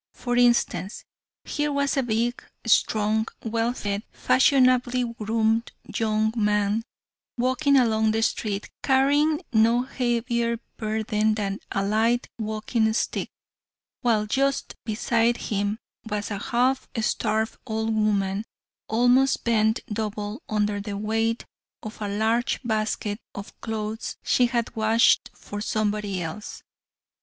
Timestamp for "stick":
12.93-13.29